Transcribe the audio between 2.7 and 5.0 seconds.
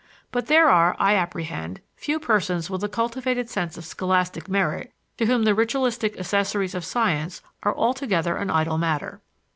with a cultivated sense of scholastic merit